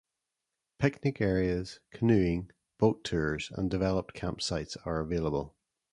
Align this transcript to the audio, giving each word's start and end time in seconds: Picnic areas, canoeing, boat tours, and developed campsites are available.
Picnic 0.79 1.21
areas, 1.21 1.79
canoeing, 1.91 2.49
boat 2.79 3.03
tours, 3.03 3.51
and 3.53 3.69
developed 3.69 4.15
campsites 4.15 4.75
are 4.83 4.99
available. 4.99 5.55